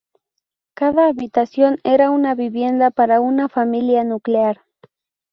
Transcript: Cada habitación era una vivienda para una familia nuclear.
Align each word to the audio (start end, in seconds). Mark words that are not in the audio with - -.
Cada 0.73 1.09
habitación 1.09 1.77
era 1.83 2.09
una 2.09 2.33
vivienda 2.33 2.89
para 2.89 3.19
una 3.21 3.49
familia 3.49 4.03
nuclear. 4.03 4.61